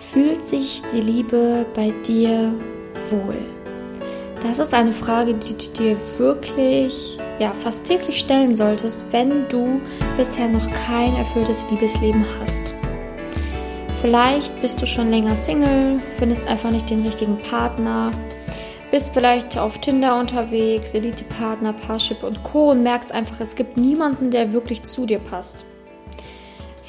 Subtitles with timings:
[0.00, 2.52] Fühlt sich die Liebe bei dir
[3.10, 3.38] wohl?
[4.42, 9.80] Das ist eine Frage, die du dir wirklich ja, fast täglich stellen solltest, wenn du
[10.16, 12.74] bisher noch kein erfülltes Liebesleben hast.
[14.00, 18.10] Vielleicht bist du schon länger Single, findest einfach nicht den richtigen Partner,
[18.90, 22.70] bist vielleicht auf Tinder unterwegs, Elite-Partner, Parship und Co.
[22.70, 25.66] und merkst einfach, es gibt niemanden, der wirklich zu dir passt.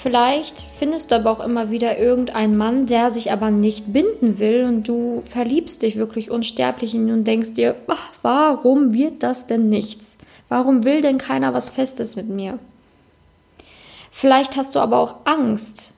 [0.02, 4.64] Vielleicht findest du aber auch immer wieder irgendeinen Mann, der sich aber nicht binden will
[4.64, 9.46] und du verliebst dich wirklich unsterblich in ihn und denkst dir, ach, warum wird das
[9.46, 10.18] denn nichts?
[10.50, 12.58] Warum will denn keiner was Festes mit mir?
[14.10, 15.94] Vielleicht hast du aber auch Angst,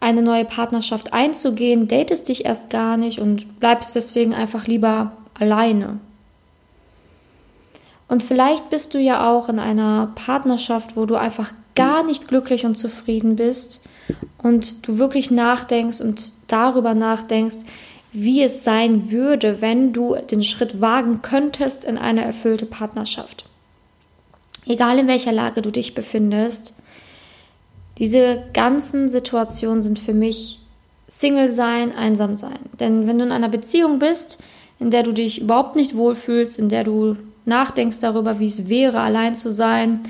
[0.00, 5.98] eine neue Partnerschaft einzugehen, datest dich erst gar nicht und bleibst deswegen einfach lieber alleine.
[8.08, 12.64] Und vielleicht bist du ja auch in einer Partnerschaft, wo du einfach gar nicht glücklich
[12.64, 13.80] und zufrieden bist
[14.38, 17.58] und du wirklich nachdenkst und darüber nachdenkst,
[18.12, 23.44] wie es sein würde, wenn du den Schritt wagen könntest in eine erfüllte Partnerschaft.
[24.66, 26.74] Egal in welcher Lage du dich befindest,
[27.98, 30.60] diese ganzen Situationen sind für mich
[31.06, 32.58] Single sein, einsam sein.
[32.80, 34.38] Denn wenn du in einer Beziehung bist,
[34.78, 39.00] in der du dich überhaupt nicht wohlfühlst, in der du nachdenkst darüber, wie es wäre,
[39.00, 40.00] allein zu sein,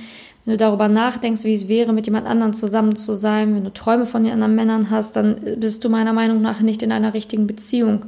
[0.45, 3.73] wenn du darüber nachdenkst, wie es wäre, mit jemand anderem zusammen zu sein, wenn du
[3.73, 7.15] Träume von den anderen Männern hast, dann bist du meiner Meinung nach nicht in einer
[7.15, 8.07] richtigen Beziehung.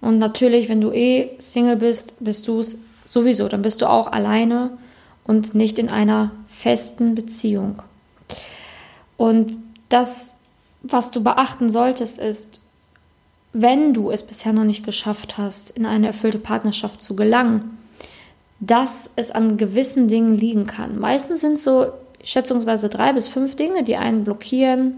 [0.00, 4.10] Und natürlich, wenn du eh Single bist, bist du es sowieso, dann bist du auch
[4.10, 4.70] alleine
[5.24, 7.82] und nicht in einer festen Beziehung.
[9.16, 9.52] Und
[9.88, 10.36] das,
[10.82, 12.60] was du beachten solltest, ist,
[13.52, 17.78] wenn du es bisher noch nicht geschafft hast, in eine erfüllte Partnerschaft zu gelangen,
[18.60, 20.98] dass es an gewissen Dingen liegen kann.
[20.98, 21.92] Meistens sind so
[22.24, 24.94] schätzungsweise drei bis fünf Dinge, die einen blockieren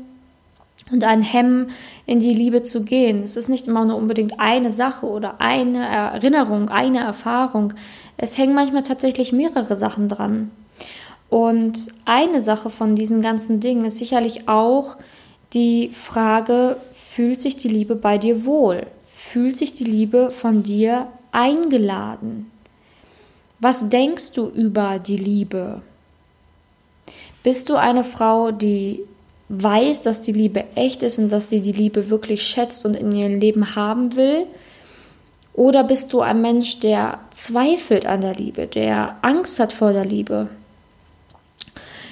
[0.90, 1.70] und einen hemmen,
[2.06, 3.22] in die Liebe zu gehen.
[3.22, 7.74] Es ist nicht immer nur unbedingt eine Sache oder eine Erinnerung, eine Erfahrung.
[8.16, 10.50] Es hängen manchmal tatsächlich mehrere Sachen dran.
[11.28, 14.96] Und eine Sache von diesen ganzen Dingen ist sicherlich auch
[15.52, 18.86] die Frage, fühlt sich die Liebe bei dir wohl?
[19.06, 22.50] Fühlt sich die Liebe von dir eingeladen?
[23.60, 25.82] Was denkst du über die Liebe?
[27.42, 29.00] Bist du eine Frau, die
[29.48, 33.12] weiß, dass die Liebe echt ist und dass sie die Liebe wirklich schätzt und in
[33.12, 34.46] ihrem Leben haben will?
[35.54, 40.04] Oder bist du ein Mensch, der zweifelt an der Liebe, der Angst hat vor der
[40.04, 40.48] Liebe?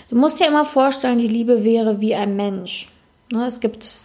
[0.09, 2.91] Du musst dir immer vorstellen, die Liebe wäre wie ein Mensch.
[3.31, 4.05] Ne, es gibt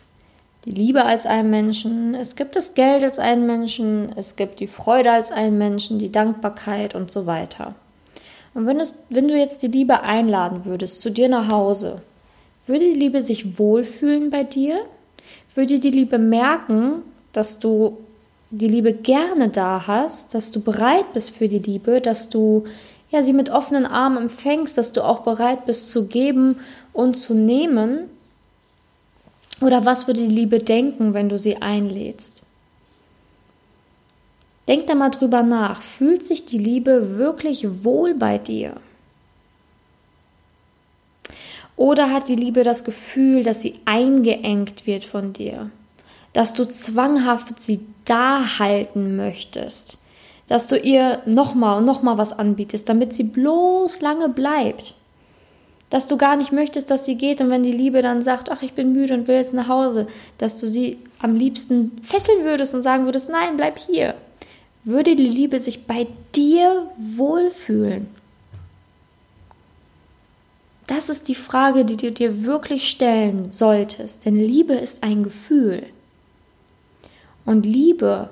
[0.65, 4.67] die Liebe als einen Menschen, es gibt das Geld als einen Menschen, es gibt die
[4.67, 7.73] Freude als einen Menschen, die Dankbarkeit und so weiter.
[8.53, 12.01] Und wenn, es, wenn du jetzt die Liebe einladen würdest zu dir nach Hause,
[12.67, 14.81] würde die Liebe sich wohlfühlen bei dir?
[15.55, 17.01] Würde die Liebe merken,
[17.33, 17.97] dass du
[18.51, 22.65] die Liebe gerne da hast, dass du bereit bist für die Liebe, dass du
[23.09, 26.59] ja sie mit offenen Armen empfängst, dass du auch bereit bist zu geben
[26.93, 28.09] und zu nehmen?
[29.61, 32.41] Oder was würde die Liebe denken, wenn du sie einlädst?
[34.67, 35.81] Denk da mal drüber nach.
[35.81, 38.75] Fühlt sich die Liebe wirklich wohl bei dir?
[41.75, 45.71] Oder hat die Liebe das Gefühl, dass sie eingeengt wird von dir?
[46.33, 49.97] Dass du zwanghaft sie da halten möchtest?
[50.47, 54.95] Dass du ihr nochmal und nochmal was anbietest, damit sie bloß lange bleibt?
[55.91, 58.61] Dass du gar nicht möchtest, dass sie geht und wenn die Liebe dann sagt, ach,
[58.63, 60.07] ich bin müde und will jetzt nach Hause,
[60.37, 64.15] dass du sie am liebsten fesseln würdest und sagen würdest, nein, bleib hier.
[64.85, 68.07] Würde die Liebe sich bei dir wohlfühlen?
[70.87, 75.83] Das ist die Frage, die du dir wirklich stellen solltest, denn Liebe ist ein Gefühl.
[77.45, 78.29] Und Liebe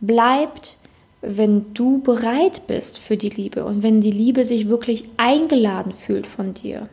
[0.00, 0.78] bleibt
[1.22, 6.26] wenn du bereit bist für die Liebe und wenn die Liebe sich wirklich eingeladen fühlt
[6.26, 6.88] von dir.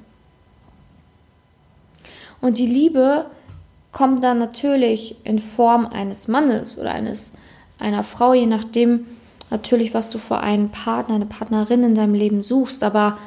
[2.42, 3.26] Und die Liebe
[3.92, 7.34] kommt dann natürlich in Form eines Mannes oder eines
[7.80, 9.06] einer Frau, je nachdem
[9.50, 13.18] natürlich, was du für einen Partner, eine Partnerin in deinem Leben suchst, aber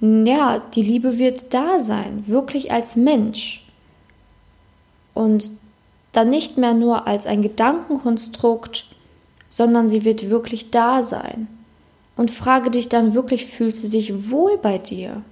[0.00, 3.64] ja, die Liebe wird da sein, wirklich als Mensch.
[5.14, 5.52] Und
[6.10, 8.86] dann nicht mehr nur als ein Gedankenkonstrukt,
[9.52, 11.46] sondern sie wird wirklich da sein.
[12.16, 15.22] Und frage dich dann wirklich, fühlt sie sich wohl bei dir?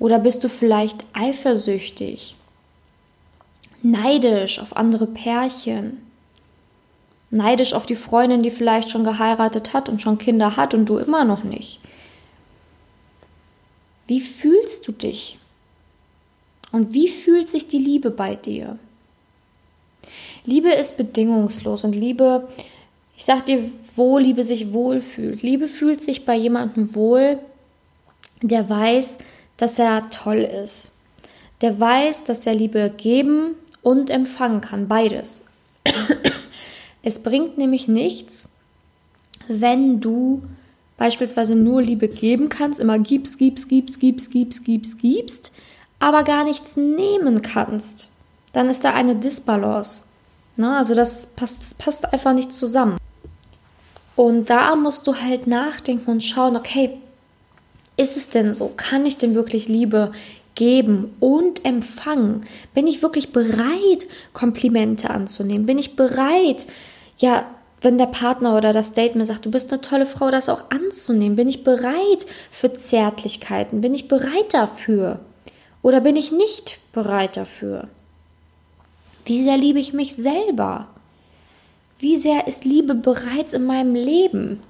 [0.00, 2.34] Oder bist du vielleicht eifersüchtig,
[3.82, 5.98] neidisch auf andere Pärchen,
[7.30, 10.98] neidisch auf die Freundin, die vielleicht schon geheiratet hat und schon Kinder hat und du
[10.98, 11.78] immer noch nicht?
[14.08, 15.38] Wie fühlst du dich?
[16.72, 18.76] Und wie fühlt sich die Liebe bei dir?
[20.46, 22.48] Liebe ist bedingungslos und Liebe,
[23.16, 25.42] ich sag dir, wo Liebe sich wohlfühlt.
[25.42, 27.38] Liebe fühlt sich bei jemandem wohl,
[28.42, 29.18] der weiß,
[29.56, 30.92] dass er toll ist.
[31.62, 35.44] Der weiß, dass er Liebe geben und empfangen kann, beides.
[37.02, 38.48] Es bringt nämlich nichts,
[39.48, 40.42] wenn du
[40.96, 45.52] beispielsweise nur Liebe geben kannst, immer gibst, gibst, gibst, gibst, gibst, gibst, gibst,
[45.98, 48.08] aber gar nichts nehmen kannst.
[48.52, 50.05] Dann ist da eine Disbalance.
[50.56, 50.76] Ne?
[50.76, 52.96] Also das passt, das passt einfach nicht zusammen.
[54.16, 56.98] Und da musst du halt nachdenken und schauen, okay,
[57.96, 58.72] ist es denn so?
[58.76, 60.12] Kann ich denn wirklich Liebe
[60.54, 62.46] geben und empfangen?
[62.74, 65.66] Bin ich wirklich bereit, Komplimente anzunehmen?
[65.66, 66.66] Bin ich bereit,
[67.18, 67.46] ja,
[67.82, 70.70] wenn der Partner oder das Date mir sagt, du bist eine tolle Frau, das auch
[70.70, 71.36] anzunehmen?
[71.36, 73.82] Bin ich bereit für Zärtlichkeiten?
[73.82, 75.20] Bin ich bereit dafür?
[75.82, 77.88] Oder bin ich nicht bereit dafür?
[79.26, 80.86] Wie sehr liebe ich mich selber?
[81.98, 84.62] Wie sehr ist Liebe bereits in meinem Leben?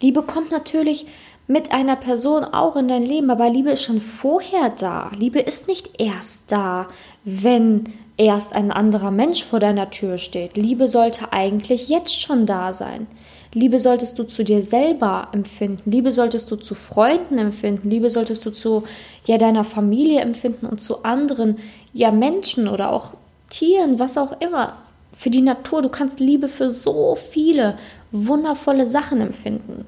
[0.00, 1.06] Liebe kommt natürlich
[1.46, 5.10] mit einer Person auch in dein Leben, aber Liebe ist schon vorher da.
[5.16, 6.88] Liebe ist nicht erst da,
[7.24, 7.84] wenn
[8.16, 10.56] erst ein anderer Mensch vor deiner Tür steht.
[10.56, 13.06] Liebe sollte eigentlich jetzt schon da sein.
[13.52, 15.90] Liebe solltest du zu dir selber empfinden.
[15.90, 17.90] Liebe solltest du zu Freunden empfinden.
[17.90, 18.84] Liebe solltest du zu
[19.26, 21.58] ja deiner Familie empfinden und zu anderen
[21.92, 23.14] ja Menschen oder auch
[23.50, 24.78] Tieren, was auch immer.
[25.16, 25.82] Für die Natur.
[25.82, 27.78] Du kannst Liebe für so viele
[28.10, 29.86] wundervolle Sachen empfinden.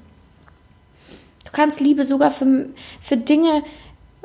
[1.57, 2.69] Kannst Liebe sogar für,
[3.01, 3.63] für Dinge,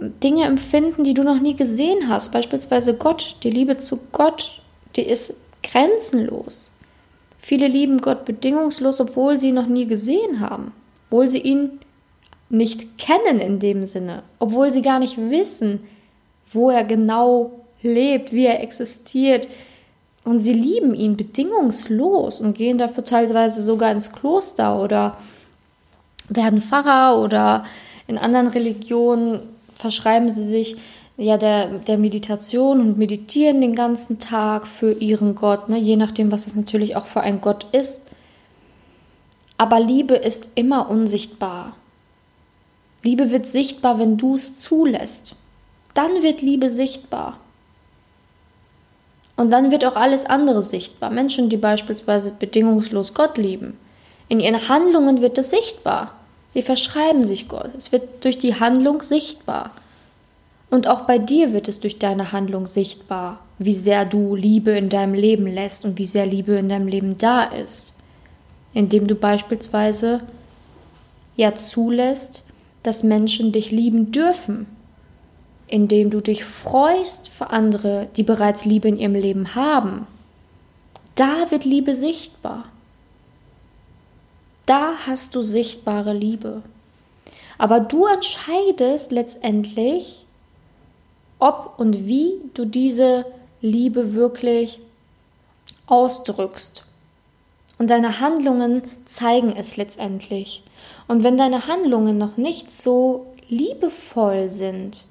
[0.01, 2.33] Dinge empfinden, die du noch nie gesehen hast.
[2.33, 3.37] Beispielsweise Gott.
[3.43, 4.61] Die Liebe zu Gott,
[4.97, 6.73] die ist grenzenlos.
[7.39, 10.73] Viele lieben Gott bedingungslos, obwohl sie ihn noch nie gesehen haben.
[11.07, 11.79] Obwohl sie ihn
[12.49, 14.23] nicht kennen in dem Sinne.
[14.39, 15.85] Obwohl sie gar nicht wissen,
[16.51, 19.47] wo er genau lebt, wie er existiert.
[20.25, 25.15] Und sie lieben ihn bedingungslos und gehen dafür teilweise sogar ins Kloster oder
[26.35, 27.65] werden Pfarrer oder
[28.07, 29.41] in anderen Religionen
[29.75, 30.77] verschreiben sie sich
[31.17, 35.77] ja der, der Meditation und meditieren den ganzen Tag für ihren Gott, ne?
[35.77, 38.07] je nachdem, was es natürlich auch für ein Gott ist.
[39.57, 41.75] Aber Liebe ist immer unsichtbar.
[43.03, 45.35] Liebe wird sichtbar, wenn du es zulässt.
[45.93, 47.37] Dann wird Liebe sichtbar.
[49.35, 51.09] Und dann wird auch alles andere sichtbar.
[51.09, 53.77] Menschen, die beispielsweise bedingungslos Gott lieben.
[54.27, 56.15] In ihren Handlungen wird es sichtbar.
[56.53, 57.69] Sie verschreiben sich Gott.
[57.77, 59.71] Es wird durch die Handlung sichtbar.
[60.69, 64.89] Und auch bei dir wird es durch deine Handlung sichtbar, wie sehr du Liebe in
[64.89, 67.93] deinem Leben lässt und wie sehr Liebe in deinem Leben da ist.
[68.73, 70.19] Indem du beispielsweise
[71.37, 72.43] ja zulässt,
[72.83, 74.65] dass Menschen dich lieben dürfen.
[75.67, 80.05] Indem du dich freust für andere, die bereits Liebe in ihrem Leben haben.
[81.15, 82.65] Da wird Liebe sichtbar.
[84.71, 86.61] Da hast du sichtbare Liebe.
[87.57, 90.25] Aber du entscheidest letztendlich,
[91.39, 93.25] ob und wie du diese
[93.59, 94.79] Liebe wirklich
[95.87, 96.85] ausdrückst.
[97.79, 100.63] Und deine Handlungen zeigen es letztendlich.
[101.09, 105.05] Und wenn deine Handlungen noch nicht so liebevoll sind,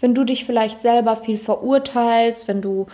[0.00, 2.88] wenn du dich vielleicht selber viel verurteilst, wenn du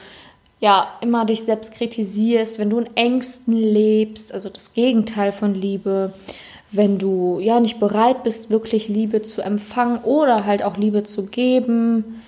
[0.63, 6.15] ja immer dich selbst kritisierst, wenn du in Ängsten lebst, also das Gegenteil von Liebe,
[6.71, 11.27] wenn du ja nicht bereit bist, wirklich Liebe zu empfangen oder halt auch Liebe zu
[11.27, 12.23] geben,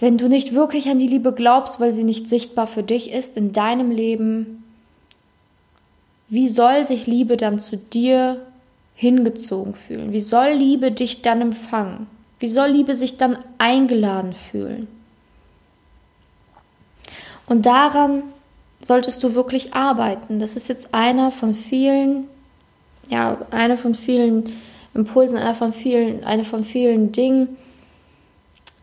[0.00, 3.36] wenn du nicht wirklich an die Liebe glaubst, weil sie nicht sichtbar für dich ist
[3.36, 4.64] in deinem Leben,
[6.30, 8.40] wie soll sich Liebe dann zu dir
[8.94, 10.14] hingezogen fühlen?
[10.14, 12.06] Wie soll Liebe dich dann empfangen?
[12.38, 14.88] Wie soll Liebe sich dann eingeladen fühlen?
[17.46, 18.22] Und daran
[18.80, 20.38] solltest du wirklich arbeiten.
[20.38, 22.26] Das ist jetzt einer von vielen,
[23.08, 24.44] ja, einer von vielen
[24.94, 27.56] Impulsen, einer von vielen, eine von vielen Dingen,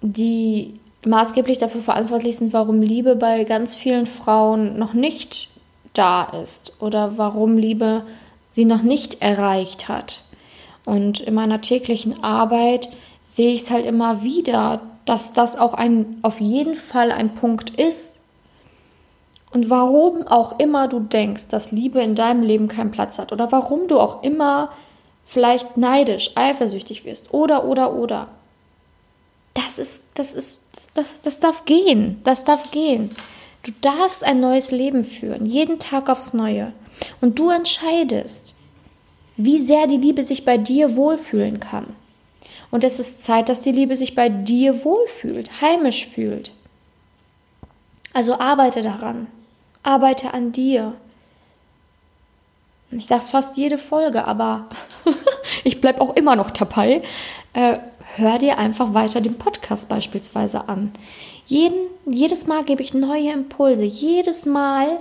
[0.01, 0.73] die
[1.05, 5.49] maßgeblich dafür verantwortlich sind, warum Liebe bei ganz vielen Frauen noch nicht
[5.93, 8.03] da ist oder warum Liebe
[8.49, 10.23] sie noch nicht erreicht hat.
[10.85, 12.89] Und in meiner täglichen Arbeit
[13.25, 17.69] sehe ich es halt immer wieder, dass das auch ein, auf jeden Fall ein Punkt
[17.71, 18.20] ist,
[19.51, 23.51] und warum auch immer du denkst, dass Liebe in deinem Leben keinen Platz hat oder
[23.51, 24.71] warum du auch immer
[25.25, 28.29] vielleicht neidisch, eifersüchtig wirst oder oder oder.
[29.53, 30.61] Das ist das ist
[30.93, 33.09] das das darf gehen, das darf gehen.
[33.63, 36.73] Du darfst ein neues Leben führen, jeden Tag aufs neue
[37.19, 38.55] und du entscheidest,
[39.37, 41.95] wie sehr die Liebe sich bei dir wohlfühlen kann.
[42.71, 46.53] Und es ist Zeit, dass die Liebe sich bei dir wohlfühlt, heimisch fühlt.
[48.13, 49.27] Also arbeite daran.
[49.83, 50.93] Arbeite an dir.
[52.91, 54.67] Ich sage es fast jede Folge, aber
[55.63, 57.01] ich bleibe auch immer noch dabei.
[57.53, 57.77] Äh,
[58.15, 60.91] hör dir einfach weiter den Podcast beispielsweise an.
[61.45, 63.83] Jeden, jedes Mal gebe ich neue Impulse.
[63.83, 64.99] Jedes Mal,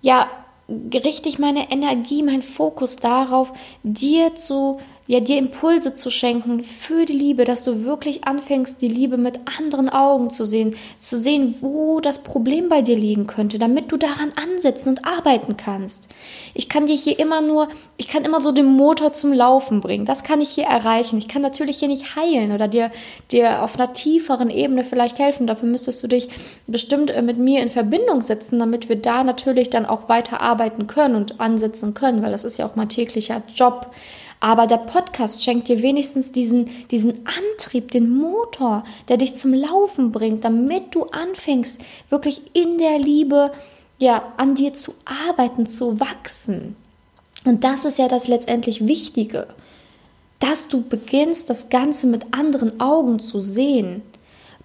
[0.00, 0.28] ja,
[0.68, 3.52] richte ich meine Energie, meinen Fokus darauf,
[3.82, 8.88] dir zu ja, dir Impulse zu schenken für die Liebe, dass du wirklich anfängst, die
[8.88, 13.58] Liebe mit anderen Augen zu sehen, zu sehen, wo das Problem bei dir liegen könnte,
[13.58, 16.08] damit du daran ansetzen und arbeiten kannst.
[16.54, 20.06] Ich kann dir hier immer nur, ich kann immer so den Motor zum Laufen bringen.
[20.06, 21.18] Das kann ich hier erreichen.
[21.18, 22.92] Ich kann natürlich hier nicht heilen oder dir,
[23.32, 25.48] dir auf einer tieferen Ebene vielleicht helfen.
[25.48, 26.28] Dafür müsstest du dich
[26.68, 30.86] bestimmt äh, mit mir in Verbindung setzen, damit wir da natürlich dann auch weiter arbeiten
[30.86, 33.90] können und ansetzen können, weil das ist ja auch mein täglicher Job
[34.42, 40.10] aber der Podcast schenkt dir wenigstens diesen, diesen Antrieb, den Motor, der dich zum Laufen
[40.10, 41.80] bringt, damit du anfängst,
[42.10, 43.52] wirklich in der Liebe
[44.00, 44.94] ja, an dir zu
[45.28, 46.74] arbeiten, zu wachsen.
[47.44, 49.46] Und das ist ja das letztendlich Wichtige,
[50.40, 54.02] dass du beginnst, das Ganze mit anderen Augen zu sehen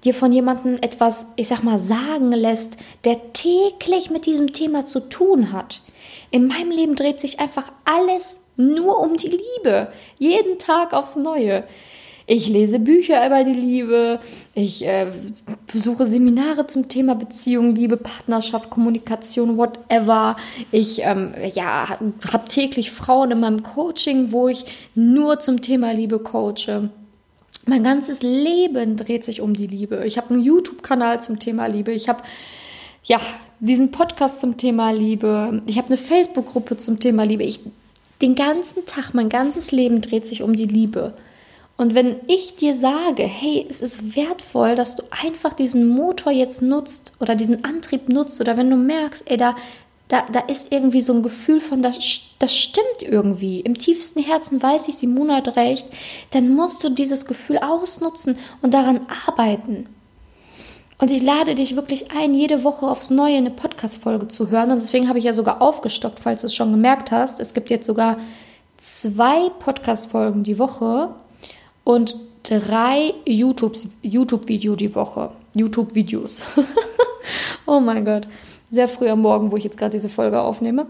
[0.04, 5.02] dir von jemandem etwas, ich sag mal, sagen lässt, der täglich mit diesem Thema zu
[5.02, 5.82] tun hat.
[6.30, 9.88] In meinem Leben dreht sich einfach alles nur um die Liebe.
[10.20, 11.64] Jeden Tag aufs Neue.
[12.30, 14.20] Ich lese Bücher über die Liebe.
[14.54, 15.08] Ich äh,
[15.72, 20.36] besuche Seminare zum Thema Beziehung, Liebe, Partnerschaft, Kommunikation, whatever.
[20.72, 26.20] Ich ähm, ja, habe täglich Frauen in meinem Coaching, wo ich nur zum Thema Liebe
[26.20, 26.90] coache.
[27.66, 30.06] Mein ganzes Leben dreht sich um die Liebe.
[30.06, 31.94] Ich habe einen YouTube-Kanal zum Thema Liebe.
[31.94, 32.24] Ich habe
[33.06, 33.22] ja
[33.62, 35.62] diesen Podcast zum Thema Liebe.
[35.66, 37.44] Ich habe eine Facebook-Gruppe zum Thema Liebe.
[37.44, 37.62] Ich
[38.22, 41.14] den ganzen Tag, mein ganzes Leben dreht sich um die Liebe.
[41.78, 46.64] Und wenn ich dir sage, hey, es ist wertvoll, dass du einfach diesen Motor jetzt
[46.64, 49.56] nutzt oder diesen Antrieb nutzt oder wenn du merkst, ey, da,
[50.08, 52.00] da, da ist irgendwie so ein Gefühl von, das,
[52.40, 53.60] das stimmt irgendwie.
[53.60, 55.86] Im tiefsten Herzen weiß ich, Simona hat recht.
[56.32, 59.88] Dann musst du dieses Gefühl ausnutzen und daran arbeiten.
[61.00, 64.72] Und ich lade dich wirklich ein, jede Woche aufs Neue eine Podcast-Folge zu hören.
[64.72, 67.40] Und deswegen habe ich ja sogar aufgestockt, falls du es schon gemerkt hast.
[67.40, 68.18] Es gibt jetzt sogar
[68.78, 71.10] zwei Podcast-Folgen die Woche
[71.84, 75.32] und drei YouTube-Video die Woche.
[75.56, 76.44] YouTube-Videos.
[77.68, 78.28] oh mein Gott.
[78.70, 80.88] Sehr früh am Morgen, wo ich jetzt gerade diese Folge aufnehme.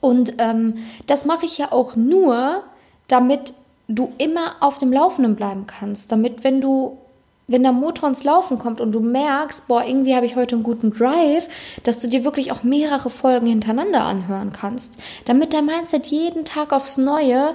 [0.00, 2.62] Und ähm, das mache ich ja auch nur,
[3.08, 3.52] damit
[3.86, 6.10] du immer auf dem Laufenden bleiben kannst.
[6.10, 6.98] Damit, wenn du
[7.46, 10.64] wenn der Motor ins Laufen kommt und du merkst, boah, irgendwie habe ich heute einen
[10.64, 11.48] guten Drive,
[11.82, 16.72] dass du dir wirklich auch mehrere Folgen hintereinander anhören kannst, damit dein Mindset jeden Tag
[16.72, 17.54] aufs Neue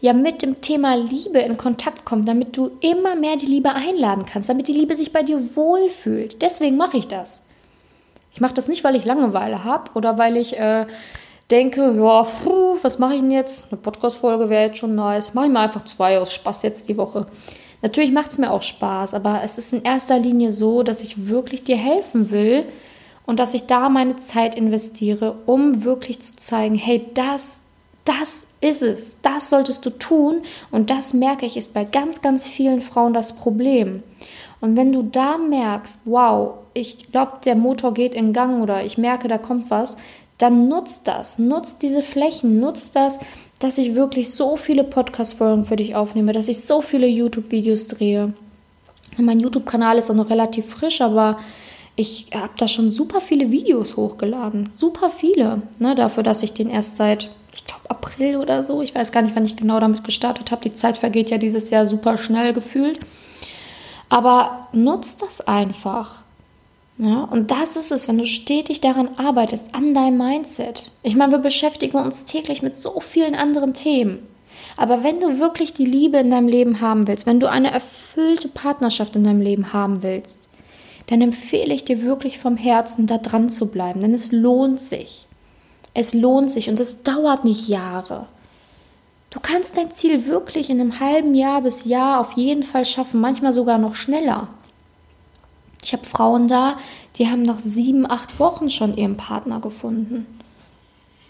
[0.00, 4.24] ja mit dem Thema Liebe in Kontakt kommt, damit du immer mehr die Liebe einladen
[4.26, 6.42] kannst, damit die Liebe sich bei dir wohlfühlt.
[6.42, 7.42] Deswegen mache ich das.
[8.32, 10.86] Ich mache das nicht, weil ich Langeweile habe oder weil ich äh,
[11.50, 13.72] denke, ja, puh, was mache ich denn jetzt?
[13.72, 15.34] Eine Podcast-Folge wäre jetzt schon nice.
[15.34, 17.26] Mache ich mal einfach zwei aus Spaß jetzt die Woche.
[17.82, 21.28] Natürlich macht es mir auch Spaß, aber es ist in erster Linie so, dass ich
[21.28, 22.64] wirklich dir helfen will
[23.26, 27.60] und dass ich da meine Zeit investiere, um wirklich zu zeigen, hey, das,
[28.04, 32.48] das ist es, das solltest du tun und das merke ich ist bei ganz, ganz
[32.48, 34.02] vielen Frauen das Problem.
[34.60, 38.98] Und wenn du da merkst, wow, ich glaube, der Motor geht in Gang oder ich
[38.98, 39.96] merke, da kommt was,
[40.38, 43.18] dann nutzt das, nutzt diese Flächen, nutzt das,
[43.58, 48.32] dass ich wirklich so viele Podcast-Folgen für dich aufnehme, dass ich so viele YouTube-Videos drehe.
[49.16, 51.38] Mein YouTube-Kanal ist auch noch relativ frisch, aber
[51.96, 54.68] ich habe da schon super viele Videos hochgeladen.
[54.72, 55.62] Super viele.
[55.80, 59.22] Ne, dafür, dass ich den erst seit, ich glaube, April oder so, ich weiß gar
[59.22, 60.62] nicht, wann ich genau damit gestartet habe.
[60.62, 63.00] Die Zeit vergeht ja dieses Jahr super schnell gefühlt.
[64.08, 66.22] Aber nutzt das einfach.
[66.98, 70.90] Ja, und das ist es, wenn du stetig daran arbeitest, an deinem Mindset.
[71.04, 74.26] Ich meine, wir beschäftigen uns täglich mit so vielen anderen Themen.
[74.76, 78.48] Aber wenn du wirklich die Liebe in deinem Leben haben willst, wenn du eine erfüllte
[78.48, 80.48] Partnerschaft in deinem Leben haben willst,
[81.06, 84.00] dann empfehle ich dir wirklich vom Herzen, da dran zu bleiben.
[84.00, 85.26] Denn es lohnt sich.
[85.94, 88.26] Es lohnt sich und es dauert nicht Jahre.
[89.30, 93.20] Du kannst dein Ziel wirklich in einem halben Jahr bis Jahr auf jeden Fall schaffen,
[93.20, 94.48] manchmal sogar noch schneller.
[95.88, 96.76] Ich habe Frauen da,
[97.16, 100.26] die haben nach sieben, acht Wochen schon ihren Partner gefunden.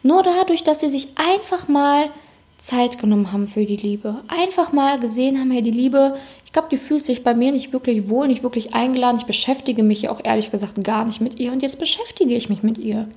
[0.02, 2.10] Nur dadurch, dass sie sich einfach mal
[2.58, 4.16] Zeit genommen haben für die Liebe.
[4.26, 7.72] Einfach mal gesehen haben, hey, die Liebe, ich glaube, die fühlt sich bei mir nicht
[7.72, 9.18] wirklich wohl, nicht wirklich eingeladen.
[9.18, 12.48] Ich beschäftige mich ja auch ehrlich gesagt gar nicht mit ihr und jetzt beschäftige ich
[12.48, 13.08] mich mit ihr.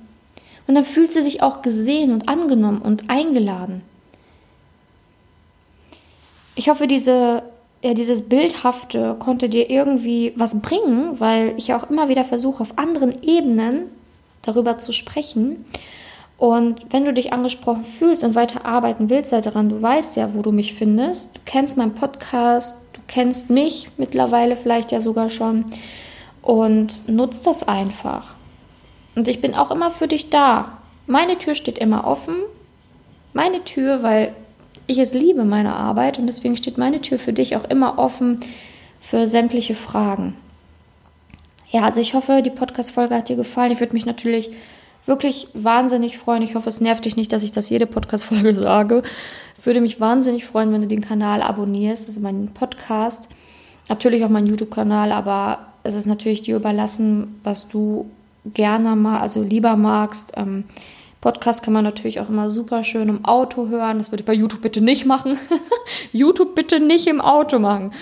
[0.68, 3.82] Und dann fühlt sie sich auch gesehen und angenommen und eingeladen.
[6.54, 7.42] Ich hoffe, diese
[7.82, 12.62] ja, dieses Bildhafte konnte dir irgendwie was bringen, weil ich ja auch immer wieder versuche,
[12.62, 13.86] auf anderen Ebenen
[14.42, 15.64] darüber zu sprechen.
[16.38, 20.34] Und wenn du dich angesprochen fühlst und weiter arbeiten willst sei daran, du weißt ja,
[20.34, 21.36] wo du mich findest.
[21.36, 25.64] Du kennst meinen Podcast, du kennst mich mittlerweile vielleicht ja sogar schon
[26.40, 28.36] und nutzt das einfach.
[29.16, 30.78] Und ich bin auch immer für dich da.
[31.06, 32.36] Meine Tür steht immer offen.
[33.32, 34.34] Meine Tür, weil
[34.86, 36.18] ich es liebe, meine Arbeit.
[36.18, 38.40] Und deswegen steht meine Tür für dich auch immer offen
[39.00, 40.34] für sämtliche Fragen.
[41.70, 43.72] Ja, also ich hoffe, die Podcast-Folge hat dir gefallen.
[43.72, 44.50] Ich würde mich natürlich
[45.06, 46.42] wirklich wahnsinnig freuen.
[46.42, 49.02] Ich hoffe, es nervt dich nicht, dass ich das jede Podcast-Folge sage.
[49.58, 53.28] Ich würde mich wahnsinnig freuen, wenn du den Kanal abonnierst, also meinen Podcast.
[53.88, 58.06] Natürlich auch meinen YouTube-Kanal, aber es ist natürlich dir überlassen, was du
[58.44, 60.32] gerne mal, also lieber magst.
[60.36, 60.64] Ähm,
[61.22, 63.98] Podcast kann man natürlich auch immer super schön im Auto hören.
[63.98, 65.38] Das würde ich bei YouTube bitte nicht machen.
[66.12, 67.92] YouTube bitte nicht im Auto machen.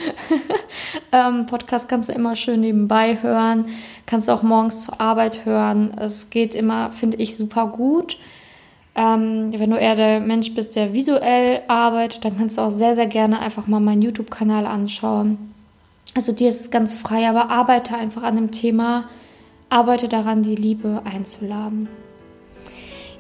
[1.13, 3.67] ähm, Podcast kannst du immer schön nebenbei hören.
[4.07, 5.93] Kannst du auch morgens zur Arbeit hören.
[5.99, 8.17] Es geht immer, finde ich, super gut.
[8.95, 12.95] Ähm, wenn du eher der Mensch bist, der visuell arbeitet, dann kannst du auch sehr,
[12.95, 15.53] sehr gerne einfach mal meinen YouTube-Kanal anschauen.
[16.15, 19.11] Also dir ist es ganz frei, aber arbeite einfach an dem Thema,
[19.69, 21.87] arbeite daran, die Liebe einzuladen.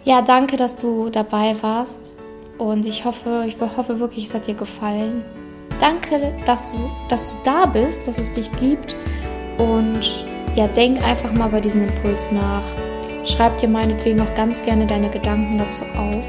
[0.04, 2.16] Ja, danke, dass du dabei warst
[2.56, 5.22] und ich hoffe, ich hoffe wirklich, es hat dir gefallen.
[5.78, 8.96] Danke, dass du, dass du da bist, dass es dich gibt
[9.58, 10.26] und
[10.56, 12.62] ja, denk einfach mal bei diesem Impuls nach.
[13.24, 16.26] Schreib dir meinetwegen auch ganz gerne deine Gedanken dazu auf.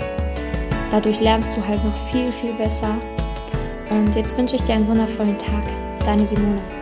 [0.89, 2.97] Dadurch lernst du halt noch viel, viel besser.
[3.89, 5.63] Und jetzt wünsche ich dir einen wundervollen Tag.
[6.05, 6.80] Deine Simone.